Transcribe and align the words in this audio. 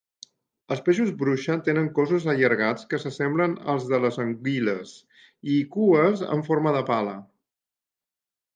Els 0.75 0.79
peixos 0.85 1.09
bruixa 1.19 1.57
tenen 1.67 1.89
cossos 1.99 2.25
allargats 2.33 2.87
que 2.93 3.01
s'assemblen 3.03 3.53
als 3.75 3.85
de 3.91 4.01
les 4.07 4.19
anguiles 4.25 4.95
i 5.57 5.61
cues 5.77 6.27
amb 6.37 6.51
forma 6.51 6.77
de 6.81 6.85
pala. 6.91 7.17